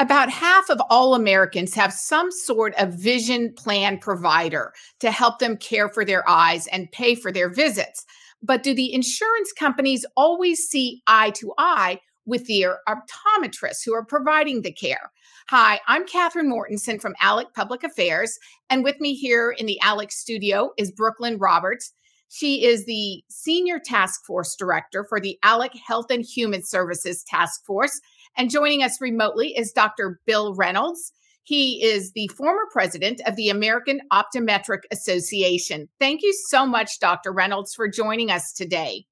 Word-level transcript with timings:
About 0.00 0.30
half 0.30 0.70
of 0.70 0.80
all 0.90 1.14
Americans 1.14 1.74
have 1.74 1.92
some 1.92 2.30
sort 2.30 2.74
of 2.76 2.94
vision 2.94 3.52
plan 3.52 3.98
provider 3.98 4.72
to 5.00 5.10
help 5.10 5.38
them 5.38 5.56
care 5.56 5.88
for 5.88 6.04
their 6.04 6.28
eyes 6.28 6.66
and 6.68 6.90
pay 6.92 7.14
for 7.14 7.32
their 7.32 7.48
visits. 7.48 8.06
But 8.42 8.62
do 8.62 8.74
the 8.74 8.92
insurance 8.92 9.52
companies 9.52 10.06
always 10.16 10.60
see 10.60 11.02
eye 11.06 11.30
to 11.30 11.52
eye 11.58 12.00
with 12.28 12.46
their 12.46 12.78
er, 12.88 13.02
optometrists 13.40 13.84
who 13.84 13.94
are 13.94 14.04
providing 14.04 14.62
the 14.62 14.72
care? 14.72 15.10
Hi, 15.48 15.80
I'm 15.88 16.06
Catherine 16.06 16.48
Mortensen 16.48 17.00
from 17.00 17.14
ALEC 17.22 17.52
Public 17.54 17.82
Affairs, 17.82 18.38
and 18.70 18.84
with 18.84 19.00
me 19.00 19.14
here 19.14 19.50
in 19.50 19.66
the 19.66 19.80
ALEC 19.82 20.12
studio 20.12 20.70
is 20.76 20.92
Brooklyn 20.92 21.38
Roberts. 21.38 21.92
She 22.28 22.64
is 22.64 22.84
the 22.84 23.24
Senior 23.28 23.80
Task 23.80 24.24
Force 24.26 24.54
Director 24.54 25.04
for 25.08 25.18
the 25.18 25.38
ALEC 25.42 25.74
Health 25.74 26.10
and 26.10 26.22
Human 26.22 26.62
Services 26.62 27.24
Task 27.24 27.64
Force 27.64 28.00
and 28.38 28.50
joining 28.50 28.82
us 28.82 29.00
remotely 29.00 29.56
is 29.56 29.72
Dr. 29.72 30.20
Bill 30.24 30.54
Reynolds. 30.54 31.12
He 31.42 31.82
is 31.82 32.12
the 32.12 32.28
former 32.28 32.66
president 32.72 33.20
of 33.26 33.34
the 33.36 33.48
American 33.48 34.00
Optometric 34.12 34.82
Association. 34.92 35.88
Thank 35.98 36.22
you 36.22 36.32
so 36.46 36.64
much, 36.64 37.00
Dr. 37.00 37.32
Reynolds, 37.32 37.74
for 37.74 37.88
joining 37.88 38.30
us 38.30 38.52
today. 38.52 39.06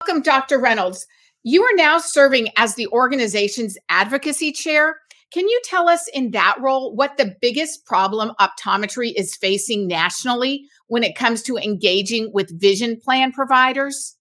Welcome, 0.00 0.22
Dr. 0.22 0.60
Reynolds. 0.60 1.06
You 1.44 1.62
are 1.62 1.76
now 1.76 1.98
serving 1.98 2.48
as 2.56 2.74
the 2.74 2.88
organization's 2.88 3.78
advocacy 3.88 4.52
chair. 4.52 4.96
Can 5.32 5.46
you 5.46 5.60
tell 5.64 5.88
us 5.88 6.08
in 6.12 6.30
that 6.32 6.56
role 6.60 6.94
what 6.94 7.16
the 7.16 7.36
biggest 7.40 7.84
problem 7.84 8.32
optometry 8.40 9.12
is 9.14 9.36
facing 9.36 9.86
nationally 9.86 10.64
when 10.88 11.04
it 11.04 11.14
comes 11.14 11.42
to 11.44 11.56
engaging 11.56 12.30
with 12.32 12.60
vision 12.60 12.98
plan 12.98 13.30
providers? 13.32 14.16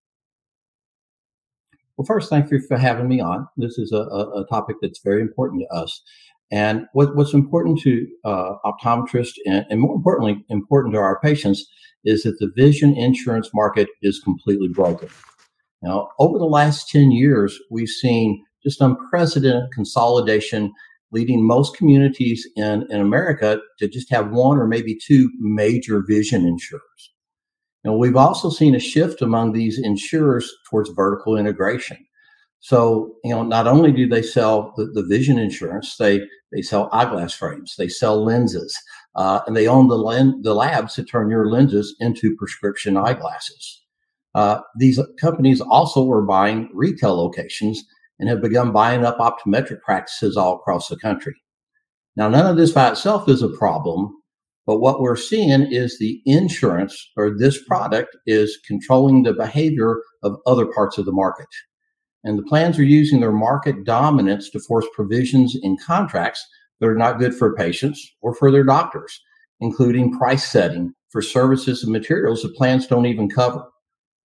Well, 1.95 2.05
first, 2.05 2.29
thank 2.29 2.51
you 2.51 2.59
for 2.59 2.77
having 2.77 3.07
me 3.07 3.19
on. 3.19 3.47
This 3.57 3.79
is 3.79 3.91
a, 3.91 3.97
a, 3.97 4.45
topic 4.49 4.75
that's 4.81 4.99
very 5.03 5.21
important 5.21 5.63
to 5.63 5.75
us. 5.75 6.03
And 6.51 6.85
what, 6.93 7.15
what's 7.15 7.33
important 7.33 7.79
to 7.81 8.07
uh, 8.23 8.53
optometrists 8.63 9.33
and, 9.47 9.65
and, 9.69 9.81
more 9.81 9.95
importantly, 9.95 10.45
important 10.49 10.93
to 10.93 10.99
our 10.99 11.19
patients 11.21 11.65
is 12.05 12.23
that 12.23 12.37
the 12.39 12.51
vision 12.55 12.95
insurance 12.95 13.49
market 13.53 13.89
is 14.03 14.19
completely 14.19 14.67
broken. 14.67 15.09
Now, 15.81 16.09
over 16.19 16.37
the 16.37 16.45
last 16.45 16.89
10 16.89 17.11
years, 17.11 17.59
we've 17.69 17.89
seen 17.89 18.43
just 18.63 18.81
unprecedented 18.81 19.71
consolidation, 19.73 20.73
leading 21.11 21.45
most 21.45 21.77
communities 21.77 22.47
in, 22.55 22.85
in 22.89 22.99
America 22.99 23.59
to 23.79 23.87
just 23.87 24.09
have 24.11 24.31
one 24.31 24.57
or 24.57 24.67
maybe 24.67 24.97
two 24.97 25.29
major 25.39 26.03
vision 26.05 26.45
insurers. 26.45 27.13
Now, 27.83 27.95
we've 27.95 28.17
also 28.17 28.49
seen 28.49 28.75
a 28.75 28.79
shift 28.79 29.21
among 29.21 29.53
these 29.53 29.79
insurers 29.79 30.51
towards 30.69 30.89
vertical 30.89 31.37
integration. 31.37 31.97
So, 32.59 33.15
you 33.23 33.31
know, 33.31 33.43
not 33.43 33.67
only 33.67 33.91
do 33.91 34.07
they 34.07 34.23
sell 34.23 34.73
the, 34.75 34.85
the 34.85 35.05
vision 35.07 35.37
insurance, 35.37 35.95
they 35.97 36.21
they 36.51 36.61
sell 36.61 36.89
eyeglass 36.91 37.33
frames, 37.33 37.75
they 37.77 37.87
sell 37.87 38.23
lenses, 38.23 38.75
uh, 39.15 39.41
and 39.45 39.55
they 39.55 39.67
own 39.67 39.89
the 39.89 39.97
len- 39.97 40.41
the 40.41 40.55
labs 40.55 40.95
to 40.95 41.03
turn 41.03 41.29
your 41.29 41.49
lenses 41.49 41.95
into 41.99 42.35
prescription 42.35 42.97
eyeglasses. 42.97 43.83
Uh, 44.37 44.61
these 44.75 44.99
companies 45.19 45.61
also 45.61 46.07
are 46.11 46.21
buying 46.21 46.69
retail 46.71 47.15
locations 47.15 47.83
and 48.19 48.29
have 48.29 48.39
begun 48.39 48.71
buying 48.71 49.03
up 49.03 49.17
optometric 49.17 49.81
practices 49.81 50.37
all 50.37 50.57
across 50.57 50.89
the 50.89 50.95
country. 50.95 51.33
Now, 52.15 52.29
none 52.29 52.45
of 52.45 52.55
this 52.55 52.71
by 52.71 52.91
itself 52.91 53.27
is 53.27 53.41
a 53.41 53.49
problem, 53.49 54.15
but 54.67 54.77
what 54.77 55.01
we're 55.01 55.15
seeing 55.15 55.63
is 55.71 55.97
the 55.97 56.21
insurance 56.27 57.09
or 57.17 57.35
this 57.35 57.63
product 57.63 58.15
is 58.27 58.59
controlling 58.63 59.23
the 59.23 59.33
behavior 59.33 60.03
of 60.21 60.37
other 60.45 60.67
parts 60.67 60.99
of 60.99 61.05
the 61.05 61.11
market. 61.11 61.47
And 62.23 62.37
the 62.37 62.43
plans 62.43 62.77
are 62.77 62.83
using 62.83 63.21
their 63.21 63.31
market 63.31 63.85
dominance 63.85 64.51
to 64.51 64.59
force 64.59 64.85
provisions 64.93 65.57
in 65.63 65.77
contracts 65.77 66.45
that 66.79 66.87
are 66.87 66.95
not 66.95 67.17
good 67.17 67.33
for 67.33 67.55
patients 67.55 68.07
or 68.21 68.35
for 68.35 68.51
their 68.51 68.63
doctors, 68.63 69.19
including 69.61 70.15
price 70.15 70.47
setting 70.47 70.93
for 71.09 71.23
services 71.23 71.81
and 71.83 71.91
materials 71.91 72.43
that 72.43 72.55
plans 72.55 72.85
don't 72.85 73.07
even 73.07 73.31
cover. 73.31 73.65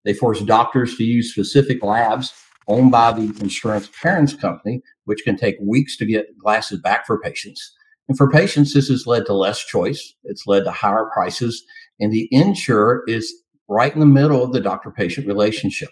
They 0.05 0.15
force 0.15 0.41
doctors 0.41 0.97
to 0.97 1.05
use 1.05 1.33
specific 1.33 1.83
labs 1.83 2.33
owned 2.69 2.91
by 2.91 3.13
the 3.13 3.35
insurance 3.41 3.89
parents 4.01 4.35
company, 4.35 4.83
which 5.05 5.23
can 5.25 5.37
take 5.37 5.57
weeks 5.61 5.97
to 5.99 6.07
get 6.07 6.39
glasses 6.39 6.81
back 6.81 7.07
for 7.07 7.21
patients. 7.21 7.75
And 8.09 8.17
for 8.17 8.31
patients, 8.31 8.75
this 8.75 8.89
has 8.89 9.07
led 9.07 9.27
to 9.27 9.35
less 9.35 9.65
choice. 9.65 10.15
It's 10.25 10.47
led 10.47 10.65
to 10.65 10.73
higher 10.73 11.09
prices. 11.13 11.63
And 12.01 12.13
the 12.13 12.29
insurer 12.31 13.03
is 13.07 13.33
right 13.69 13.93
in 13.93 14.01
the 14.01 14.07
middle 14.07 14.43
of 14.43 14.53
the 14.53 14.61
doctor 14.61 14.91
patient 14.91 15.27
relationship. 15.27 15.91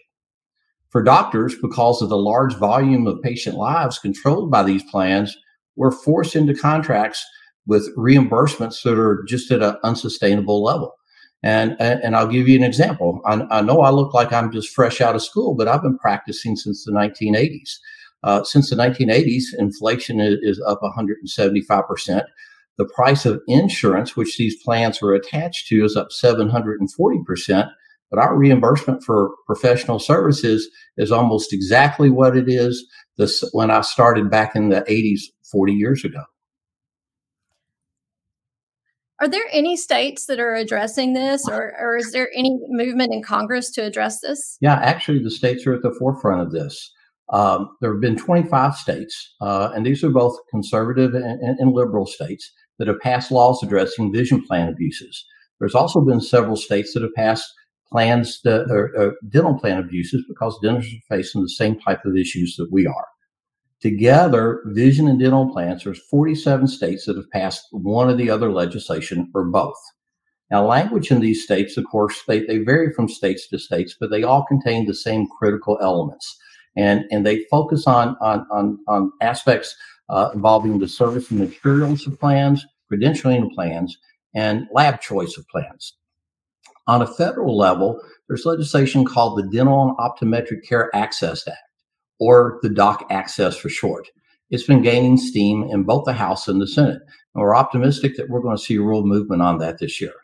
For 0.91 1.03
doctors, 1.03 1.55
because 1.61 2.01
of 2.01 2.09
the 2.09 2.17
large 2.17 2.55
volume 2.55 3.07
of 3.07 3.23
patient 3.23 3.57
lives 3.57 3.99
controlled 3.99 4.51
by 4.51 4.63
these 4.63 4.83
plans, 4.85 5.37
we're 5.77 5.93
forced 5.93 6.35
into 6.35 6.55
contracts 6.55 7.25
with 7.67 7.95
reimbursements 7.97 8.83
that 8.83 8.99
are 8.99 9.23
just 9.29 9.51
at 9.51 9.63
an 9.63 9.77
unsustainable 9.85 10.63
level. 10.63 10.98
And, 11.43 11.77
and 11.81 12.17
I'll 12.17 12.27
give 12.27 12.49
you 12.49 12.57
an 12.57 12.65
example. 12.65 13.21
I, 13.25 13.47
I 13.51 13.61
know 13.61 13.83
I 13.83 13.91
look 13.91 14.13
like 14.13 14.33
I'm 14.33 14.51
just 14.51 14.75
fresh 14.75 15.01
out 15.01 15.15
of 15.15 15.23
school, 15.23 15.55
but 15.55 15.69
I've 15.69 15.83
been 15.83 15.99
practicing 15.99 16.57
since 16.57 16.85
the 16.85 16.93
1980s. 16.93 17.77
Uh, 18.25 18.43
since 18.43 18.71
the 18.71 18.77
1980s, 18.77 19.45
inflation 19.57 20.21
is, 20.21 20.39
is 20.43 20.61
up 20.67 20.81
175%. 20.83 22.25
The 22.77 22.89
price 22.95 23.25
of 23.25 23.41
insurance, 23.47 24.17
which 24.17 24.37
these 24.37 24.61
plans 24.63 25.01
are 25.03 25.13
attached 25.13 25.69
to, 25.69 25.85
is 25.85 25.97
up 25.97 26.09
740%. 26.11 27.71
But 28.11 28.19
our 28.19 28.37
reimbursement 28.37 29.05
for 29.05 29.33
professional 29.47 29.99
services 29.99 30.69
is 30.97 31.13
almost 31.13 31.53
exactly 31.53 32.11
what 32.11 32.37
it 32.37 32.49
is 32.49 32.85
this, 33.17 33.45
when 33.53 33.71
I 33.71 33.83
started 33.83 34.31
back 34.31 34.57
in 34.57 34.71
the 34.71 34.81
80s, 34.83 35.21
40 35.51 35.73
years 35.73 36.05
ago. 36.05 36.23
Are 39.21 39.29
there 39.29 39.45
any 39.53 39.77
states 39.77 40.27
that 40.27 40.39
are 40.39 40.55
addressing 40.55 41.13
this, 41.13 41.43
or, 41.49 41.75
or 41.81 41.97
is 41.97 42.13
there 42.13 42.31
any 42.37 42.57
movement 42.69 43.13
in 43.13 43.23
Congress 43.23 43.71
to 43.73 43.85
address 43.85 44.21
this? 44.21 44.57
Yeah, 44.61 44.75
actually, 44.75 45.23
the 45.23 45.31
states 45.31 45.67
are 45.67 45.75
at 45.75 45.83
the 45.83 45.95
forefront 45.99 46.43
of 46.43 46.53
this. 46.53 46.93
Um, 47.31 47.69
there 47.81 47.93
have 47.93 48.01
been 48.01 48.17
25 48.17 48.75
states, 48.77 49.35
uh, 49.41 49.71
and 49.75 49.85
these 49.85 50.05
are 50.05 50.11
both 50.11 50.39
conservative 50.51 51.15
and, 51.15 51.41
and, 51.43 51.59
and, 51.59 51.73
liberal 51.73 52.07
states 52.07 52.51
that 52.79 52.89
have 52.89 53.01
passed 53.01 53.31
laws 53.31 53.63
addressing 53.63 54.13
vision 54.15 54.43
plan 54.43 54.69
abuses. 54.69 55.27
There's 55.59 55.75
also 55.75 56.01
been 56.01 56.21
several 56.21 56.57
states 56.57 56.95
that 56.95 57.03
have 57.03 57.15
passed 57.15 57.45
plans 57.91 58.41
that 58.45 58.71
are, 58.71 59.15
dental 59.29 59.59
plan 59.59 59.79
abuses 59.79 60.25
because 60.29 60.59
dentists 60.63 60.95
are 60.95 61.17
facing 61.17 61.43
the 61.43 61.49
same 61.51 61.79
type 61.81 62.01
of 62.07 62.17
issues 62.17 62.55
that 62.57 62.69
we 62.71 62.87
are. 62.87 63.07
Together, 63.81 64.63
vision 64.67 65.07
and 65.07 65.21
dental 65.21 65.53
plans, 65.53 65.85
there's 65.85 66.03
47 66.11 66.67
states 66.67 67.07
that 67.07 67.17
have 67.17 67.31
passed 67.31 67.67
one 67.71 68.09
or 68.09 68.15
the 68.15 68.31
other 68.31 68.51
legislation 68.51 69.31
or 69.35 69.45
both. 69.45 69.79
Now, 70.51 70.67
language 70.67 71.11
in 71.11 71.21
these 71.21 71.45
states, 71.45 71.77
of 71.77 71.85
course, 71.85 72.23
they, 72.27 72.41
they 72.45 72.59
vary 72.59 72.93
from 72.93 73.09
states 73.09 73.49
to 73.49 73.59
states, 73.59 73.95
but 73.99 74.11
they 74.11 74.23
all 74.23 74.45
contain 74.47 74.87
the 74.87 74.95
same 74.95 75.27
critical 75.39 75.79
elements 75.81 76.39
and 76.79 77.05
and 77.11 77.27
they 77.27 77.45
focus 77.51 77.87
on 77.87 78.17
on 78.21 78.47
on, 78.51 78.79
on 78.87 79.13
aspects 79.21 79.75
uh, 80.09 80.31
involving 80.33 80.79
the 80.79 80.89
service 80.89 81.31
and 81.31 81.41
materials 81.41 82.07
of 82.07 82.19
plans, 82.19 82.65
credentialing 82.91 83.53
plans, 83.53 83.99
and 84.35 84.67
lab 84.73 85.01
choice 85.01 85.37
of 85.37 85.47
plans. 85.49 85.95
On 86.87 87.03
a 87.03 87.07
federal 87.07 87.59
level, 87.59 88.01
there's 88.27 88.47
legislation 88.47 89.05
called 89.05 89.37
the 89.37 89.49
Dental 89.55 89.89
and 89.89 89.99
Optometric 89.99 90.67
Care 90.67 90.95
Access 90.95 91.47
Act, 91.47 91.59
or 92.21 92.59
the 92.63 92.69
DOC 92.69 93.07
Access 93.11 93.57
for 93.57 93.69
short. 93.69 94.09
It's 94.51 94.65
been 94.65 94.83
gaining 94.83 95.19
steam 95.19 95.69
in 95.71 95.85
both 95.85 96.05
the 96.05 96.13
House 96.13 96.49
and 96.49 96.61
the 96.61 96.67
Senate. 96.67 97.03
And 97.35 97.43
we're 97.43 97.55
optimistic 97.55 98.17
that 98.17 98.31
we're 98.31 98.41
going 98.41 98.57
to 98.57 98.63
see 98.63 98.77
a 98.77 98.83
real 98.83 99.05
movement 99.05 99.43
on 99.43 99.59
that 99.59 99.79
this 99.79 100.01
year. 100.01 100.15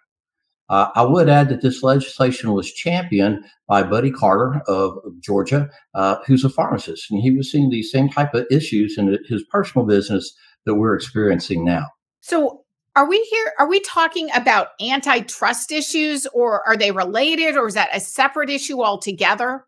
Uh, 0.70 0.88
I 0.94 1.02
would 1.02 1.28
add 1.28 1.50
that 1.50 1.60
this 1.60 1.82
legislation 1.82 2.52
was 2.52 2.72
championed 2.72 3.44
by 3.68 3.82
Buddy 3.82 4.10
Carter 4.10 4.62
of, 4.66 4.96
Georgia, 5.20 5.68
uh, 5.94 6.16
who's 6.26 6.44
a 6.44 6.48
pharmacist, 6.48 7.10
and 7.10 7.20
he 7.20 7.30
was 7.30 7.50
seeing 7.50 7.68
these 7.68 7.90
same 7.90 8.08
type 8.08 8.32
of 8.34 8.46
issues 8.50 8.96
in 8.96 9.18
his 9.28 9.44
personal 9.50 9.86
business 9.86 10.34
that 10.64 10.76
we're 10.76 10.94
experiencing 10.94 11.64
now. 11.64 11.86
So, 12.20 12.62
are 12.96 13.08
we 13.08 13.20
here? 13.30 13.52
Are 13.58 13.68
we 13.68 13.80
talking 13.80 14.30
about 14.34 14.68
antitrust 14.80 15.70
issues, 15.70 16.26
or 16.32 16.66
are 16.66 16.76
they 16.76 16.92
related, 16.92 17.56
or 17.56 17.66
is 17.66 17.74
that 17.74 17.90
a 17.92 18.00
separate 18.00 18.48
issue 18.48 18.82
altogether? 18.82 19.66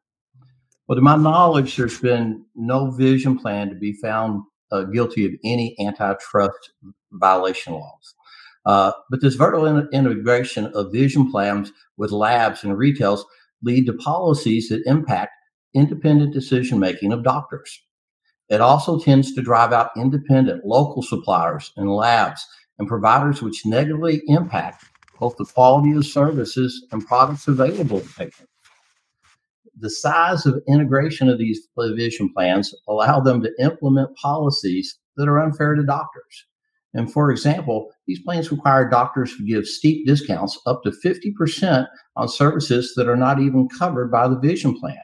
Well, 0.88 0.96
to 0.96 1.02
my 1.02 1.16
knowledge, 1.16 1.76
there's 1.76 1.98
been 1.98 2.44
no 2.54 2.90
vision 2.92 3.38
plan 3.38 3.68
to 3.70 3.74
be 3.74 3.92
found 3.94 4.42
uh, 4.70 4.84
guilty 4.84 5.24
of 5.26 5.32
any 5.44 5.74
antitrust 5.80 6.72
violation 7.12 7.72
laws. 7.72 8.14
Uh, 8.64 8.92
but 9.10 9.20
this 9.20 9.34
vertical 9.34 9.66
in- 9.66 9.88
integration 9.92 10.66
of 10.74 10.92
vision 10.92 11.30
plans 11.30 11.72
with 11.96 12.12
labs 12.12 12.62
and 12.62 12.78
retails 12.78 13.24
lead 13.62 13.86
to 13.86 13.94
policies 13.94 14.68
that 14.68 14.82
impact 14.86 15.32
independent 15.74 16.32
decision 16.32 16.78
making 16.78 17.12
of 17.12 17.24
doctors. 17.24 17.80
It 18.48 18.60
also 18.60 18.98
tends 19.00 19.34
to 19.34 19.42
drive 19.42 19.72
out 19.72 19.90
independent 19.96 20.64
local 20.64 21.02
suppliers 21.02 21.72
and 21.76 21.90
labs 21.90 22.46
and 22.78 22.86
providers, 22.86 23.42
which 23.42 23.66
negatively 23.66 24.22
impact 24.28 24.84
both 25.18 25.36
the 25.36 25.46
quality 25.46 25.92
of 25.96 26.06
services 26.06 26.86
and 26.92 27.04
products 27.04 27.48
available 27.48 28.00
to 28.00 28.14
patients. 28.14 28.55
The 29.78 29.90
size 29.90 30.46
of 30.46 30.62
integration 30.68 31.28
of 31.28 31.38
these 31.38 31.68
vision 31.76 32.32
plans 32.32 32.74
allow 32.88 33.20
them 33.20 33.42
to 33.42 33.52
implement 33.60 34.16
policies 34.16 34.98
that 35.16 35.28
are 35.28 35.40
unfair 35.40 35.74
to 35.74 35.84
doctors. 35.84 36.46
And 36.94 37.12
for 37.12 37.30
example, 37.30 37.90
these 38.06 38.22
plans 38.22 38.50
require 38.50 38.88
doctors 38.88 39.36
to 39.36 39.46
give 39.46 39.66
steep 39.66 40.06
discounts 40.06 40.58
up 40.66 40.82
to 40.84 40.90
50% 40.90 41.86
on 42.16 42.28
services 42.28 42.94
that 42.96 43.08
are 43.08 43.16
not 43.16 43.38
even 43.38 43.68
covered 43.68 44.10
by 44.10 44.28
the 44.28 44.38
vision 44.38 44.78
plan. 44.78 44.96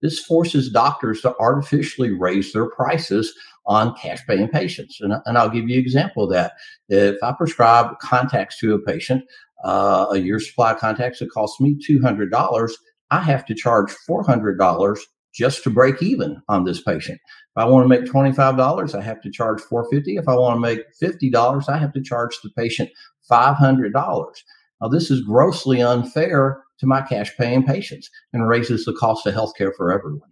This 0.00 0.20
forces 0.20 0.70
doctors 0.70 1.22
to 1.22 1.34
artificially 1.40 2.12
raise 2.12 2.52
their 2.52 2.68
prices 2.68 3.34
on 3.66 3.96
cash 3.96 4.20
paying 4.26 4.48
patients. 4.48 5.00
And, 5.00 5.14
and 5.24 5.38
I'll 5.38 5.48
give 5.48 5.68
you 5.68 5.76
an 5.76 5.80
example 5.80 6.24
of 6.24 6.30
that. 6.30 6.52
If 6.88 7.16
I 7.22 7.32
prescribe 7.32 7.98
contacts 8.00 8.58
to 8.60 8.74
a 8.74 8.78
patient, 8.78 9.24
uh, 9.64 10.06
a 10.12 10.18
year 10.18 10.38
supply 10.38 10.72
of 10.72 10.78
contacts 10.78 11.20
that 11.20 11.30
costs 11.30 11.60
me 11.60 11.76
$200, 11.88 12.70
I 13.14 13.20
have 13.20 13.46
to 13.46 13.54
charge 13.54 13.94
$400 14.10 14.98
just 15.32 15.62
to 15.62 15.70
break 15.70 16.02
even 16.02 16.42
on 16.48 16.64
this 16.64 16.82
patient. 16.82 17.20
If 17.24 17.56
I 17.56 17.64
want 17.64 17.84
to 17.84 17.88
make 17.88 18.10
$25, 18.10 18.94
I 18.94 19.00
have 19.02 19.20
to 19.20 19.30
charge 19.30 19.60
450. 19.62 20.16
If 20.16 20.28
I 20.28 20.34
want 20.34 20.56
to 20.56 20.60
make 20.60 20.80
$50, 21.00 21.68
I 21.68 21.78
have 21.78 21.92
to 21.92 22.02
charge 22.02 22.36
the 22.42 22.50
patient 22.56 22.90
$500. 23.30 23.92
Now, 23.94 24.88
this 24.88 25.12
is 25.12 25.20
grossly 25.20 25.80
unfair 25.80 26.64
to 26.80 26.86
my 26.86 27.02
cash 27.02 27.30
paying 27.36 27.64
patients 27.64 28.10
and 28.32 28.48
raises 28.48 28.84
the 28.84 28.92
cost 28.94 29.26
of 29.28 29.34
healthcare 29.34 29.70
for 29.76 29.92
everyone. 29.92 30.30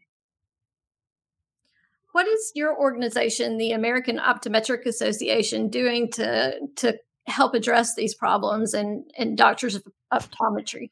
What 2.10 2.26
is 2.26 2.50
your 2.56 2.76
organization, 2.76 3.58
the 3.58 3.72
American 3.72 4.18
Optometric 4.18 4.86
Association, 4.86 5.68
doing 5.68 6.10
to 6.12 6.58
to 6.76 6.98
help 7.28 7.54
address 7.54 7.94
these 7.94 8.14
problems 8.14 8.74
and, 8.74 9.08
and 9.16 9.38
doctors 9.38 9.76
of 9.76 9.84
optometry? 10.12 10.90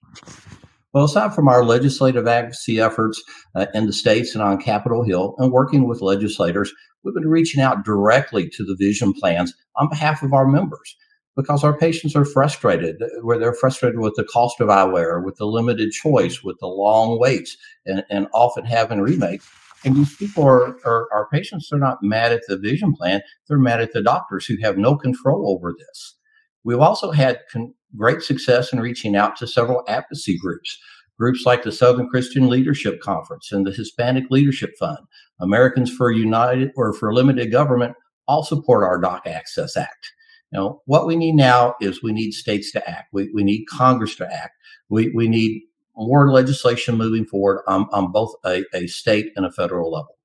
Well, 0.92 1.04
aside 1.04 1.34
from 1.34 1.48
our 1.48 1.64
legislative 1.64 2.26
advocacy 2.26 2.80
efforts 2.80 3.22
uh, 3.54 3.66
in 3.74 3.86
the 3.86 3.92
states 3.92 4.34
and 4.34 4.42
on 4.42 4.60
Capitol 4.60 5.04
Hill 5.04 5.36
and 5.38 5.52
working 5.52 5.88
with 5.88 6.02
legislators, 6.02 6.72
we've 7.04 7.14
been 7.14 7.28
reaching 7.28 7.62
out 7.62 7.84
directly 7.84 8.48
to 8.50 8.64
the 8.64 8.74
vision 8.76 9.12
plans 9.12 9.54
on 9.76 9.88
behalf 9.88 10.22
of 10.22 10.32
our 10.32 10.48
members 10.48 10.96
because 11.36 11.62
our 11.62 11.76
patients 11.78 12.16
are 12.16 12.24
frustrated, 12.24 12.96
where 13.22 13.38
they're 13.38 13.54
frustrated 13.54 14.00
with 14.00 14.14
the 14.16 14.24
cost 14.24 14.60
of 14.60 14.68
eyewear, 14.68 15.24
with 15.24 15.36
the 15.36 15.46
limited 15.46 15.92
choice, 15.92 16.42
with 16.42 16.58
the 16.58 16.66
long 16.66 17.20
waits, 17.20 17.56
and, 17.86 18.04
and 18.10 18.26
often 18.34 18.64
having 18.64 19.00
remakes. 19.00 19.48
And 19.84 19.94
these 19.94 20.14
people 20.16 20.44
are, 20.44 20.76
are, 20.84 21.08
our 21.12 21.28
patients 21.32 21.70
are 21.72 21.78
not 21.78 22.02
mad 22.02 22.32
at 22.32 22.42
the 22.48 22.58
vision 22.58 22.94
plan, 22.94 23.22
they're 23.48 23.58
mad 23.58 23.80
at 23.80 23.92
the 23.92 24.02
doctors 24.02 24.44
who 24.44 24.56
have 24.60 24.76
no 24.76 24.96
control 24.96 25.48
over 25.48 25.72
this. 25.72 26.16
We've 26.64 26.80
also 26.80 27.12
had 27.12 27.40
con- 27.50 27.74
great 27.96 28.22
success 28.22 28.72
in 28.72 28.80
reaching 28.80 29.16
out 29.16 29.36
to 29.36 29.46
several 29.46 29.82
advocacy 29.88 30.38
groups, 30.38 30.78
groups 31.18 31.44
like 31.44 31.62
the 31.62 31.72
Southern 31.72 32.08
Christian 32.08 32.48
Leadership 32.48 33.00
Conference 33.00 33.52
and 33.52 33.66
the 33.66 33.72
Hispanic 33.72 34.24
Leadership 34.30 34.70
Fund. 34.78 34.98
Americans 35.40 35.90
for 35.90 36.10
United 36.10 36.70
or 36.76 36.92
for 36.92 37.14
Limited 37.14 37.50
Government 37.50 37.94
all 38.26 38.42
support 38.42 38.84
our 38.84 39.00
Doc 39.00 39.26
Access 39.26 39.76
Act. 39.76 40.12
Now, 40.52 40.80
what 40.86 41.06
we 41.06 41.16
need 41.16 41.34
now 41.34 41.74
is 41.80 42.02
we 42.02 42.12
need 42.12 42.32
states 42.32 42.72
to 42.72 42.88
act. 42.88 43.08
We, 43.12 43.30
we 43.32 43.44
need 43.44 43.66
Congress 43.66 44.16
to 44.16 44.32
act. 44.32 44.56
We, 44.88 45.10
we 45.14 45.28
need 45.28 45.62
more 45.96 46.32
legislation 46.32 46.96
moving 46.96 47.24
forward 47.24 47.62
on, 47.66 47.86
on 47.92 48.10
both 48.10 48.34
a, 48.44 48.64
a 48.74 48.86
state 48.86 49.32
and 49.36 49.46
a 49.46 49.52
federal 49.52 49.92
level. 49.92 50.16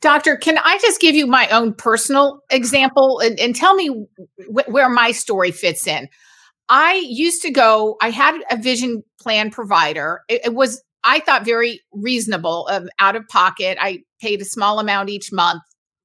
Doctor, 0.00 0.36
can 0.36 0.58
I 0.58 0.78
just 0.78 1.00
give 1.00 1.14
you 1.14 1.26
my 1.26 1.48
own 1.48 1.74
personal 1.74 2.40
example 2.50 3.20
and, 3.20 3.38
and 3.38 3.54
tell 3.54 3.74
me 3.74 3.88
wh- 4.38 4.68
where 4.68 4.88
my 4.88 5.12
story 5.12 5.52
fits 5.52 5.86
in? 5.86 6.08
I 6.68 7.04
used 7.06 7.42
to 7.42 7.50
go, 7.50 7.96
I 8.00 8.10
had 8.10 8.40
a 8.50 8.56
vision 8.56 9.02
plan 9.20 9.50
provider. 9.50 10.22
It, 10.28 10.42
it 10.46 10.54
was, 10.54 10.82
I 11.04 11.20
thought, 11.20 11.44
very 11.44 11.80
reasonable, 11.92 12.68
um, 12.70 12.88
out 12.98 13.16
of 13.16 13.26
pocket. 13.28 13.76
I 13.80 14.02
paid 14.20 14.40
a 14.40 14.44
small 14.44 14.78
amount 14.78 15.10
each 15.10 15.32
month, 15.32 15.62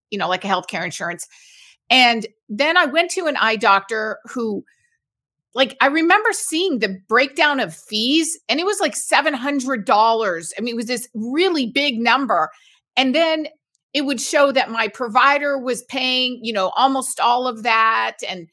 you 0.10 0.18
know, 0.18 0.28
like 0.28 0.44
a 0.44 0.48
healthcare 0.48 0.84
insurance. 0.84 1.26
And 1.90 2.28
then 2.50 2.78
I 2.78 2.86
went 2.86 3.12
to 3.12 3.28
an 3.28 3.38
eye 3.38 3.56
doctor 3.56 4.20
who, 4.26 4.64
like, 5.54 5.78
I 5.82 5.88
remember 5.88 6.34
seeing 6.34 6.80
the 6.80 6.98
breakdown 7.08 7.60
of 7.60 7.76
fees, 7.76 8.38
and 8.50 8.60
it 8.60 8.66
was 8.66 8.80
like 8.80 8.94
$700. 8.94 10.52
I 10.58 10.62
mean, 10.62 10.74
it 10.74 10.76
was 10.76 10.86
this 10.86 11.08
really 11.14 11.68
big 11.68 12.00
number. 12.00 12.50
And 12.96 13.16
then 13.16 13.48
it 13.94 14.02
would 14.02 14.20
show 14.20 14.52
that 14.52 14.70
my 14.70 14.88
provider 14.90 15.58
was 15.58 15.84
paying, 15.84 16.40
you 16.44 16.54
know, 16.54 16.70
almost 16.76 17.20
all 17.20 17.48
of 17.48 17.64
that. 17.64 18.18
And 18.28 18.50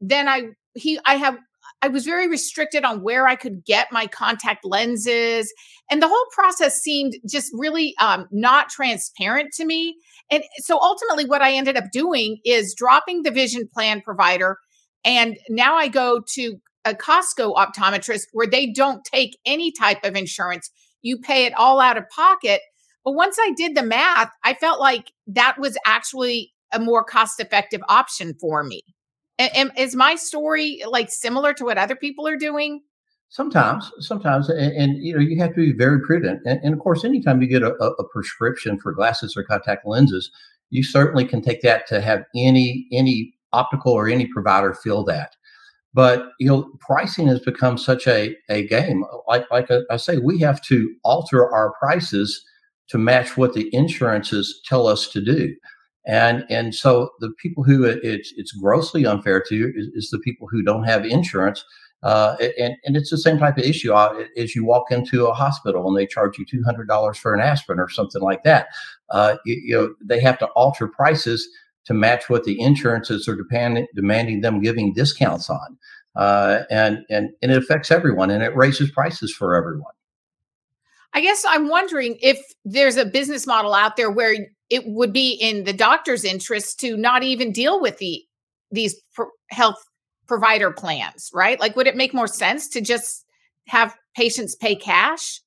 then 0.00 0.28
I, 0.28 0.48
he, 0.74 0.98
I 1.04 1.16
have, 1.16 1.38
I 1.80 1.88
was 1.88 2.04
very 2.04 2.28
restricted 2.28 2.84
on 2.84 3.02
where 3.02 3.26
I 3.26 3.36
could 3.36 3.64
get 3.64 3.92
my 3.92 4.06
contact 4.06 4.64
lenses. 4.64 5.52
And 5.90 6.02
the 6.02 6.08
whole 6.08 6.26
process 6.32 6.80
seemed 6.80 7.14
just 7.28 7.52
really 7.54 7.94
um, 8.00 8.26
not 8.32 8.68
transparent 8.68 9.52
to 9.54 9.64
me. 9.64 9.96
And 10.30 10.42
so 10.58 10.78
ultimately, 10.80 11.24
what 11.24 11.42
I 11.42 11.52
ended 11.52 11.76
up 11.76 11.84
doing 11.92 12.38
is 12.44 12.74
dropping 12.76 13.22
the 13.22 13.30
vision 13.30 13.68
plan 13.72 14.00
provider. 14.00 14.58
And 15.04 15.38
now 15.48 15.76
I 15.76 15.88
go 15.88 16.20
to 16.34 16.56
a 16.84 16.94
Costco 16.94 17.54
optometrist 17.54 18.24
where 18.32 18.46
they 18.46 18.66
don't 18.66 19.04
take 19.04 19.38
any 19.46 19.72
type 19.72 20.04
of 20.04 20.16
insurance. 20.16 20.70
You 21.02 21.18
pay 21.18 21.44
it 21.44 21.54
all 21.54 21.80
out 21.80 21.96
of 21.96 22.08
pocket. 22.08 22.60
But 23.04 23.12
once 23.12 23.36
I 23.40 23.52
did 23.56 23.76
the 23.76 23.82
math, 23.82 24.30
I 24.44 24.54
felt 24.54 24.80
like 24.80 25.12
that 25.28 25.56
was 25.58 25.78
actually 25.86 26.52
a 26.72 26.80
more 26.80 27.04
cost 27.04 27.40
effective 27.40 27.80
option 27.88 28.34
for 28.40 28.64
me. 28.64 28.82
And, 29.38 29.70
is 29.76 29.94
my 29.94 30.16
story 30.16 30.82
like 30.88 31.10
similar 31.10 31.52
to 31.54 31.64
what 31.64 31.78
other 31.78 31.94
people 31.94 32.26
are 32.26 32.36
doing? 32.36 32.82
Sometimes, 33.30 33.90
sometimes, 34.00 34.48
and, 34.48 34.72
and, 34.72 35.04
you 35.04 35.14
know, 35.14 35.20
you 35.20 35.38
have 35.38 35.50
to 35.50 35.56
be 35.56 35.72
very 35.72 36.00
prudent. 36.00 36.40
And, 36.46 36.60
and 36.64 36.72
of 36.72 36.80
course, 36.80 37.04
anytime 37.04 37.42
you 37.42 37.48
get 37.48 37.62
a, 37.62 37.74
a, 37.74 38.08
prescription 38.08 38.78
for 38.78 38.92
glasses 38.92 39.36
or 39.36 39.44
contact 39.44 39.86
lenses, 39.86 40.30
you 40.70 40.82
certainly 40.82 41.26
can 41.26 41.42
take 41.42 41.60
that 41.62 41.86
to 41.88 42.00
have 42.00 42.24
any 42.34 42.86
any 42.90 43.34
optical 43.52 43.92
or 43.92 44.08
any 44.08 44.26
provider 44.26 44.74
fill 44.74 45.04
that. 45.04 45.36
But 45.94 46.30
you 46.38 46.48
know, 46.48 46.70
pricing 46.80 47.26
has 47.28 47.40
become 47.40 47.76
such 47.76 48.06
a 48.06 48.34
a 48.48 48.66
game. 48.66 49.04
Like 49.26 49.44
like 49.50 49.70
uh, 49.70 49.80
I 49.90 49.98
say, 49.98 50.18
we 50.18 50.38
have 50.40 50.62
to 50.62 50.90
alter 51.04 51.52
our 51.52 51.74
prices 51.78 52.42
to 52.88 52.98
match 52.98 53.36
what 53.36 53.52
the 53.52 53.68
insurances 53.74 54.60
tell 54.64 54.86
us 54.86 55.08
to 55.08 55.22
do. 55.22 55.54
And 56.08 56.44
and 56.48 56.74
so 56.74 57.10
the 57.20 57.30
people 57.38 57.62
who 57.62 57.84
it's 57.84 58.32
it's 58.36 58.52
grossly 58.52 59.04
unfair 59.04 59.42
to 59.48 59.72
is, 59.76 59.88
is 59.94 60.10
the 60.10 60.18
people 60.18 60.48
who 60.50 60.62
don't 60.62 60.84
have 60.84 61.04
insurance. 61.04 61.64
Uh, 62.02 62.36
and, 62.58 62.76
and 62.84 62.96
it's 62.96 63.10
the 63.10 63.18
same 63.18 63.38
type 63.38 63.58
of 63.58 63.64
issue 63.64 63.92
uh, 63.92 64.24
as 64.36 64.54
you 64.54 64.64
walk 64.64 64.84
into 64.90 65.26
a 65.26 65.34
hospital 65.34 65.88
and 65.88 65.98
they 65.98 66.06
charge 66.06 66.38
you 66.38 66.46
$200 66.46 67.16
for 67.16 67.34
an 67.34 67.40
aspirin 67.40 67.80
or 67.80 67.88
something 67.88 68.22
like 68.22 68.44
that. 68.44 68.68
Uh, 69.10 69.36
you, 69.44 69.60
you, 69.64 69.74
know, 69.74 69.94
they 70.00 70.20
have 70.20 70.38
to 70.38 70.46
alter 70.48 70.86
prices 70.86 71.48
to 71.86 71.94
match 71.94 72.30
what 72.30 72.44
the 72.44 72.60
insurances 72.60 73.26
are 73.26 73.34
depend, 73.34 73.84
demanding 73.96 74.42
them 74.42 74.60
giving 74.60 74.92
discounts 74.92 75.50
on. 75.50 75.76
Uh, 76.14 76.60
and, 76.70 76.98
and, 77.10 77.30
and 77.42 77.50
it 77.50 77.58
affects 77.58 77.90
everyone 77.90 78.30
and 78.30 78.44
it 78.44 78.54
raises 78.54 78.92
prices 78.92 79.34
for 79.34 79.56
everyone. 79.56 79.92
I 81.14 81.20
guess 81.20 81.44
I'm 81.48 81.68
wondering 81.68 82.16
if 82.22 82.38
there's 82.64 82.96
a 82.96 83.04
business 83.04 83.46
model 83.46 83.74
out 83.74 83.96
there 83.96 84.10
where 84.10 84.36
it 84.70 84.86
would 84.86 85.12
be 85.12 85.32
in 85.32 85.64
the 85.64 85.72
doctor's 85.72 86.24
interest 86.24 86.80
to 86.80 86.96
not 86.96 87.22
even 87.22 87.52
deal 87.52 87.80
with 87.80 87.98
the 87.98 88.24
these 88.70 89.00
pro- 89.14 89.30
health 89.50 89.82
provider 90.26 90.70
plans, 90.70 91.30
right? 91.32 91.58
Like, 91.58 91.74
would 91.74 91.86
it 91.86 91.96
make 91.96 92.12
more 92.12 92.26
sense 92.26 92.68
to 92.70 92.80
just 92.80 93.24
have 93.66 93.96
patients 94.14 94.54
pay 94.54 94.76
cash? 94.76 95.40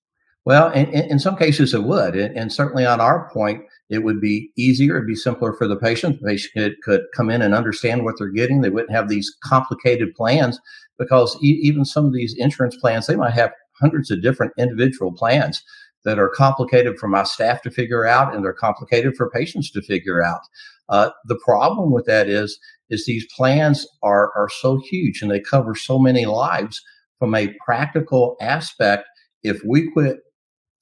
Well, 0.43 0.71
in, 0.71 0.87
in 0.89 1.19
some 1.19 1.37
cases 1.37 1.75
it 1.75 1.83
would, 1.83 2.15
and, 2.15 2.35
and, 2.35 2.51
certainly 2.51 2.83
on 2.83 2.99
our 2.99 3.29
point, 3.31 3.61
it 3.91 3.99
would 3.99 4.19
be 4.19 4.49
easier. 4.57 4.95
It'd 4.95 5.07
be 5.07 5.13
simpler 5.13 5.53
for 5.53 5.67
the 5.67 5.75
patient. 5.75 6.19
The 6.19 6.29
patient 6.29 6.53
could, 6.55 6.81
could 6.81 7.01
come 7.15 7.29
in 7.29 7.43
and 7.43 7.53
understand 7.53 8.03
what 8.03 8.15
they're 8.17 8.29
getting. 8.29 8.61
They 8.61 8.71
wouldn't 8.71 8.91
have 8.91 9.07
these 9.07 9.31
complicated 9.43 10.15
plans 10.15 10.59
because 10.97 11.37
e- 11.43 11.59
even 11.61 11.85
some 11.85 12.05
of 12.05 12.13
these 12.13 12.35
insurance 12.37 12.75
plans, 12.75 13.05
they 13.05 13.15
might 13.15 13.33
have 13.33 13.51
hundreds 13.79 14.09
of 14.09 14.23
different 14.23 14.53
individual 14.57 15.11
plans 15.11 15.63
that 16.05 16.19
are 16.19 16.29
complicated 16.29 16.97
for 16.97 17.07
my 17.07 17.23
staff 17.23 17.61
to 17.61 17.71
figure 17.71 18.05
out 18.05 18.33
and 18.33 18.43
they're 18.43 18.53
complicated 18.53 19.15
for 19.15 19.29
patients 19.29 19.71
to 19.71 19.81
figure 19.81 20.23
out. 20.23 20.41
Uh, 20.89 21.09
the 21.25 21.39
problem 21.43 21.91
with 21.91 22.05
that 22.05 22.27
is, 22.27 22.59
is 22.89 23.05
these 23.05 23.25
plans 23.35 23.87
are, 24.03 24.31
are 24.35 24.49
so 24.49 24.81
huge 24.89 25.21
and 25.21 25.31
they 25.31 25.39
cover 25.39 25.75
so 25.75 25.97
many 25.97 26.25
lives 26.25 26.81
from 27.19 27.33
a 27.35 27.53
practical 27.65 28.35
aspect. 28.41 29.07
If 29.43 29.61
we 29.65 29.89
quit 29.91 30.17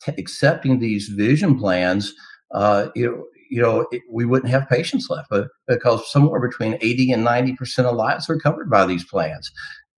t- 0.04 0.14
accepting 0.18 0.80
these 0.80 1.10
vision 1.10 1.60
plans, 1.60 2.14
uh, 2.54 2.88
you 2.96 3.06
know, 3.06 3.26
you 3.52 3.62
know, 3.62 3.88
it, 3.92 4.04
we 4.12 4.26
wouldn't 4.26 4.52
have 4.52 4.70
patients 4.70 5.10
left, 5.10 5.30
but 5.30 5.48
because 5.68 6.10
somewhere 6.12 6.40
between 6.40 6.78
80 6.82 7.12
and 7.12 7.26
90% 7.26 7.86
of 7.86 7.96
lives 7.96 8.30
are 8.30 8.38
covered 8.38 8.70
by 8.70 8.86
these 8.86 9.04
plans. 9.04 9.52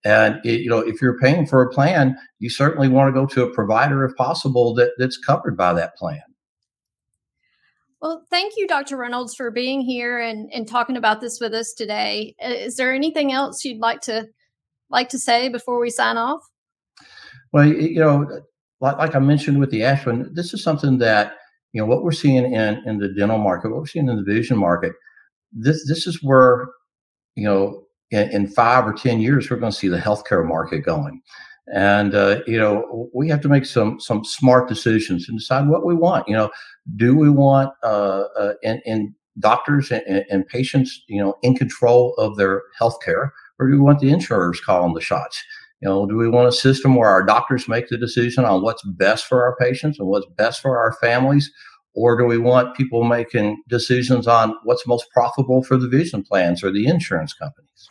And 0.05 0.41
it, 0.45 0.61
you 0.61 0.71
know, 0.71 0.79
if 0.79 1.03
you're 1.03 1.19
paying 1.19 1.47
for 1.47 1.63
a 1.63 1.71
plan, 1.71 2.17
you 2.39 2.49
certainly 2.49 2.89
want 2.89 3.09
to 3.09 3.21
go 3.21 3.27
to 3.27 3.43
a 3.43 3.55
provider 3.55 4.05
if 4.05 4.17
possible 4.17 4.75
that, 4.75 4.93
that's 4.99 5.19
covered 5.19 5.57
by 5.57 5.75
that 5.75 5.97
plan. 5.97 6.23
Well, 8.01 8.25
thank 8.31 8.55
you, 8.57 8.67
Dr. 8.67 8.97
Reynolds, 8.97 9.35
for 9.35 9.51
being 9.51 9.83
here 9.83 10.19
and, 10.19 10.51
and 10.55 10.67
talking 10.67 10.97
about 10.97 11.21
this 11.21 11.39
with 11.39 11.53
us 11.53 11.75
today. 11.75 12.35
Is 12.41 12.77
there 12.77 12.95
anything 12.95 13.31
else 13.31 13.63
you'd 13.63 13.81
like 13.81 14.01
to 14.03 14.29
like 14.89 15.11
to 15.11 15.19
say 15.19 15.51
before 15.51 15.79
we 15.79 15.91
sign 15.91 16.17
off? 16.17 16.41
Well, 17.53 17.67
you 17.67 18.01
know, 18.01 18.43
like, 18.81 18.97
like 18.97 19.15
I 19.15 19.19
mentioned 19.19 19.61
with 19.61 19.71
the 19.71 19.81
Ashwin, 19.81 20.35
this 20.35 20.55
is 20.55 20.63
something 20.63 20.99
that 20.99 21.35
you 21.73 21.81
know 21.81 21.87
what 21.87 22.03
we're 22.03 22.13
seeing 22.13 22.53
in 22.53 22.83
in 22.87 22.99
the 22.99 23.09
dental 23.13 23.39
market, 23.39 23.71
what 23.71 23.81
we're 23.81 23.87
seeing 23.87 24.09
in 24.09 24.17
the 24.17 24.25
vision 24.25 24.57
market. 24.57 24.93
This 25.53 25.87
this 25.87 26.07
is 26.07 26.23
where 26.23 26.69
you 27.35 27.45
know 27.45 27.85
in, 28.11 28.31
in 28.31 28.47
five 28.47 28.87
or 28.87 28.93
ten 28.93 29.21
years 29.21 29.51
we're 29.51 29.57
going 29.57 29.73
to 29.73 29.79
see 29.79 29.89
the 29.89 29.99
healthcare 29.99 30.47
market 30.47 30.81
going, 30.81 31.23
and 31.75 32.15
uh, 32.15 32.41
you 32.47 32.59
know 32.59 33.09
we 33.15 33.29
have 33.29 33.41
to 33.43 33.49
make 33.49 33.65
some 33.65 34.01
some 34.01 34.25
smart 34.25 34.69
decisions 34.69 35.29
and 35.29 35.39
decide 35.39 35.69
what 35.69 35.85
we 35.85 35.95
want. 35.95 36.29
You 36.29 36.35
know, 36.35 36.51
do 36.97 37.17
we 37.17 37.31
want 37.31 37.73
uh, 37.83 38.25
uh 38.39 38.55
doctors 39.39 39.91
and, 39.91 40.25
and, 40.31 40.47
patients, 40.47 41.03
you 41.09 41.21
know, 41.21 41.35
in 41.43 41.55
control 41.55 42.15
of 42.19 42.37
their 42.37 42.63
healthcare, 42.79 43.31
or 43.59 43.69
do 43.69 43.73
we 43.73 43.79
want 43.79 44.01
the 44.01 44.11
insurers 44.11 44.61
calling 44.61 44.95
the 44.95 45.01
shots? 45.01 45.43
You 45.81 45.89
know, 45.89 46.07
do 46.07 46.17
we 46.17 46.29
want 46.29 46.49
a 46.49 46.53
system 46.53 46.95
where 46.95 47.09
our 47.09 47.25
doctors 47.25 47.69
make 47.69 47.89
the 47.89 47.97
decision 47.97 48.45
on 48.45 48.63
what's 48.63 48.83
best 48.83 49.27
for 49.27 49.43
our 49.43 49.57
patients 49.57 49.99
and 49.99 50.09
what's 50.09 50.27
best 50.37 50.61
for 50.61 50.79
our 50.79 50.93
families? 50.95 51.51
Or 51.95 52.19
do 52.19 52.25
we 52.25 52.39
want 52.39 52.77
people 52.77 53.03
making 53.03 53.63
decisions 53.69 54.27
on 54.27 54.55
what's 54.65 54.87
most 54.87 55.11
profitable 55.11 55.63
for 55.63 55.77
the 55.77 55.89
vision 55.89 56.23
plans 56.23 56.63
or 56.63 56.71
the 56.71 56.87
insurance 56.87 57.33
companies? 57.33 57.89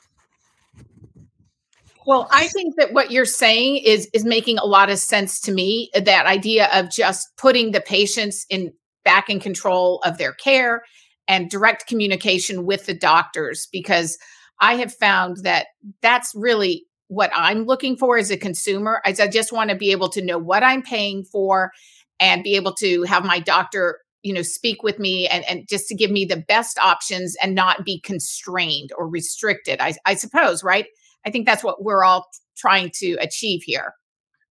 Well, 2.06 2.28
I 2.32 2.48
think 2.48 2.76
that 2.78 2.94
what 2.94 3.12
you're 3.12 3.26
saying 3.26 3.78
is 3.78 4.10
is 4.14 4.26
making 4.26 4.58
a 4.58 4.66
lot 4.66 4.90
of 4.90 5.00
sense 5.00 5.40
to 5.42 5.52
me. 5.52 5.90
Uh, 5.96 6.00
that 6.02 6.26
idea 6.26 6.70
of 6.74 6.90
just 6.90 7.28
putting 7.38 7.72
the 7.72 7.82
patients 7.82 8.46
in 8.50 8.74
back 9.04 9.30
in 9.30 9.40
control 9.40 10.00
of 10.06 10.18
their 10.18 10.34
care 10.34 10.84
and 11.28 11.50
direct 11.50 11.88
communication 11.88 12.66
with 12.66 12.86
the 12.86 12.94
doctors 12.94 13.68
because 13.72 14.18
I 14.60 14.76
have 14.76 14.94
found 14.94 15.38
that 15.44 15.68
that's 16.02 16.34
really 16.36 16.86
what 17.08 17.32
I'm 17.34 17.66
looking 17.66 17.98
for 17.98 18.18
as 18.18 18.30
a 18.30 18.38
consumer. 18.38 19.02
I 19.06 19.14
just 19.14 19.52
want 19.52 19.70
to 19.70 19.76
be 19.76 19.92
able 19.92 20.10
to 20.10 20.24
know 20.24 20.38
what 20.38 20.64
I'm 20.64 20.82
paying 20.82 21.24
for 21.24 21.72
and 22.20 22.44
be 22.44 22.56
able 22.56 22.74
to 22.76 23.04
have 23.04 23.24
my 23.24 23.40
doctor, 23.40 24.00
you 24.22 24.34
know, 24.34 24.42
speak 24.42 24.84
with 24.84 25.00
me 25.00 25.28
and, 25.28 25.44
and 25.46 25.68
just 25.68 25.88
to 25.88 25.96
give 25.96 26.12
me 26.12 26.26
the 26.26 26.38
best 26.38 26.78
options 26.80 27.36
and 27.42 27.56
not 27.56 27.86
be 27.86 28.00
constrained 28.02 28.92
or 28.98 29.08
restricted. 29.08 29.80
I, 29.80 29.94
I 30.06 30.16
suppose, 30.16 30.64
right? 30.64 30.86
I 31.26 31.32
think 31.32 31.46
that's 31.46 31.64
what 31.64 31.84
we're 31.84 32.04
all 32.04 32.28
trying 32.58 32.92
to 32.96 33.18
achieve 33.22 33.62
here. 33.64 33.94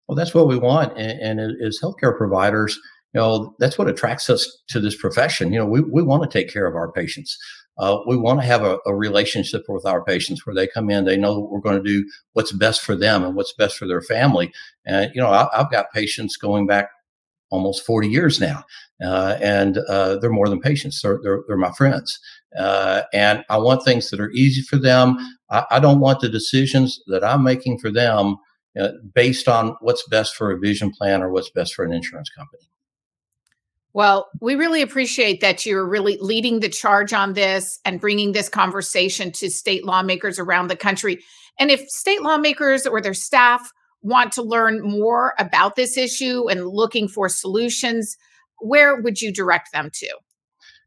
Well, 0.07 0.17
that's 0.17 0.35
what 0.35 0.49
we 0.49 0.59
want. 0.59 0.97
And, 0.97 1.41
and 1.41 1.63
as 1.63 1.79
healthcare 1.83 2.17
providers, 2.17 2.79
you 3.15 3.21
know 3.21 3.55
that's 3.59 3.79
what 3.79 3.89
attracts 3.89 4.29
us 4.29 4.63
to 4.69 4.81
this 4.81 4.97
profession 4.97 5.53
you 5.53 5.59
know 5.59 5.67
we, 5.67 5.81
we 5.81 6.03
want 6.03 6.23
to 6.23 6.29
take 6.29 6.53
care 6.53 6.67
of 6.67 6.75
our 6.75 6.91
patients 6.93 7.39
uh, 7.79 8.01
we 8.09 8.17
want 8.17 8.41
to 8.41 8.47
have 8.47 8.65
a, 8.65 8.79
a, 8.87 8.95
relationship 8.95 9.63
with 9.69 9.87
our 9.87 10.03
patients 10.05 10.45
where 10.45 10.55
they 10.55 10.67
come 10.67 10.91
in 10.91 11.05
they 11.05 11.17
know 11.17 11.49
we're 11.51 11.61
going 11.61 11.83
to 11.83 11.89
do 11.89 12.05
what's 12.33 12.53
best 12.53 12.83
for 12.83 12.95
them 12.95 13.25
and 13.25 13.35
what's 13.35 13.55
best 13.55 13.77
for 13.77 13.87
their 13.87 14.03
family 14.03 14.53
and 14.85 15.11
you 15.15 15.21
know 15.21 15.29
I, 15.29 15.49
have 15.55 15.71
got 15.71 15.93
patients 15.93 16.37
going 16.37 16.67
back 16.67 16.91
almost 17.51 17.85
40 17.85 18.09
years 18.09 18.41
now 18.41 18.65
uh, 19.03 19.39
and 19.41 19.79
uh, 19.89 20.17
they're 20.17 20.31
more 20.31 20.49
than 20.49 20.61
patients. 20.61 21.01
They're, 21.03 21.21
they're, 21.23 21.41
they're 21.47 21.57
my 21.57 21.73
friends. 21.73 22.19
Uh, 22.59 23.03
and 23.13 23.45
i 23.51 23.59
want 23.59 23.85
things 23.85 24.09
that 24.09 24.21
are 24.21 24.31
easy 24.31 24.63
for 24.63 24.77
them. 24.77 25.19
I, 25.51 25.65
I 25.73 25.81
don't 25.81 26.01
want 26.01 26.21
the 26.21 26.31
decisions 26.31 26.99
that 27.09 27.23
i'm 27.23 27.45
making 27.45 27.79
for 27.79 27.91
them 27.91 28.37
uh, 28.81 28.89
based 29.15 29.49
on 29.49 29.77
what's 29.81 30.07
best 30.09 30.35
for 30.35 30.51
a 30.51 30.59
vision 30.59 30.91
plan 30.91 31.23
or 31.23 31.31
what's 31.31 31.51
best 31.51 31.75
for 31.75 31.85
an 31.85 31.93
insurance 31.93 32.31
company. 32.31 32.63
Well, 33.93 34.29
we 34.41 34.55
really 34.55 34.81
appreciate 34.83 35.41
that 35.41 35.67
you're 35.67 35.87
really 35.87 36.17
leading 36.21 36.61
the 36.61 36.69
charge 36.69 37.13
on 37.13 37.35
this 37.35 37.81
and 37.85 38.01
bringing 38.01 38.33
this 38.33 38.49
conversation 38.49 39.31
to 39.33 39.51
state 39.51 39.85
lawmakers 39.85 40.39
around 40.39 40.69
the 40.69 40.77
country. 40.77 41.23
And 41.59 41.71
if 41.71 41.81
state 41.89 42.23
lawmakers 42.23 42.87
or 42.87 43.01
their 43.01 43.15
staff 43.15 43.73
want 44.03 44.33
to 44.33 44.43
learn 44.43 44.81
more 44.83 45.35
about 45.39 45.77
this 45.77 45.97
issue 45.97 46.49
and 46.49 46.69
looking 46.69 47.09
for 47.09 47.29
solutions, 47.29 48.17
where 48.61 49.01
would 49.01 49.21
you 49.21 49.33
direct 49.33 49.73
them 49.73 49.91
to? 49.95 50.09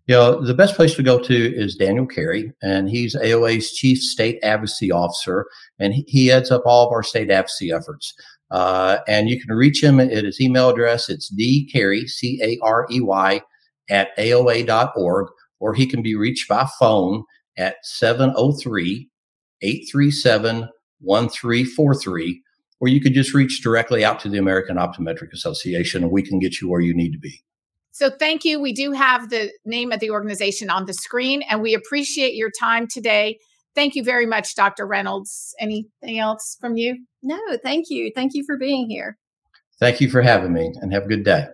You 0.07 0.15
know, 0.15 0.45
the 0.45 0.53
best 0.53 0.75
place 0.75 0.95
to 0.95 1.03
go 1.03 1.19
to 1.19 1.55
is 1.55 1.75
Daniel 1.75 2.07
Carey, 2.07 2.51
and 2.61 2.89
he's 2.89 3.15
AOA's 3.15 3.71
chief 3.71 3.99
state 3.99 4.39
advocacy 4.41 4.91
officer, 4.91 5.45
and 5.79 5.93
he 5.93 6.27
heads 6.27 6.51
up 6.51 6.63
all 6.65 6.87
of 6.87 6.91
our 6.91 7.03
state 7.03 7.29
advocacy 7.29 7.71
efforts. 7.71 8.13
Uh, 8.49 8.97
and 9.07 9.29
you 9.29 9.39
can 9.39 9.55
reach 9.55 9.81
him 9.81 9.99
at 9.99 10.09
his 10.11 10.41
email 10.41 10.69
address. 10.69 11.07
It's 11.07 11.33
dcarey, 11.33 12.09
C 12.09 12.41
A 12.43 12.57
R 12.61 12.87
E 12.91 12.99
Y, 12.99 13.41
at 13.89 14.17
AOA.org, 14.17 15.27
or 15.59 15.73
he 15.73 15.85
can 15.85 16.01
be 16.01 16.15
reached 16.15 16.49
by 16.49 16.67
phone 16.79 17.23
at 17.57 17.75
703 17.83 19.07
837 19.61 20.69
1343, 20.99 22.43
or 22.81 22.89
you 22.89 22.99
could 22.99 23.13
just 23.13 23.33
reach 23.33 23.61
directly 23.61 24.03
out 24.03 24.19
to 24.19 24.27
the 24.27 24.39
American 24.39 24.75
Optometric 24.75 25.31
Association 25.31 26.03
and 26.03 26.11
we 26.11 26.23
can 26.23 26.39
get 26.39 26.59
you 26.59 26.67
where 26.67 26.81
you 26.81 26.93
need 26.93 27.13
to 27.13 27.19
be. 27.19 27.41
So, 27.91 28.09
thank 28.09 28.43
you. 28.43 28.59
We 28.59 28.73
do 28.73 28.91
have 28.91 29.29
the 29.29 29.51
name 29.65 29.91
of 29.91 29.99
the 29.99 30.09
organization 30.11 30.69
on 30.69 30.85
the 30.85 30.93
screen, 30.93 31.43
and 31.49 31.61
we 31.61 31.73
appreciate 31.73 32.35
your 32.35 32.49
time 32.57 32.87
today. 32.87 33.37
Thank 33.75 33.95
you 33.95 34.03
very 34.03 34.25
much, 34.25 34.55
Dr. 34.55 34.87
Reynolds. 34.87 35.53
Anything 35.59 36.17
else 36.17 36.57
from 36.59 36.77
you? 36.77 37.05
No, 37.21 37.39
thank 37.61 37.89
you. 37.89 38.11
Thank 38.15 38.33
you 38.33 38.43
for 38.45 38.57
being 38.57 38.89
here. 38.89 39.17
Thank 39.79 39.99
you 39.99 40.09
for 40.09 40.21
having 40.21 40.53
me 40.53 40.73
and 40.81 40.93
have 40.93 41.03
a 41.03 41.07
good 41.07 41.25
day. 41.25 41.47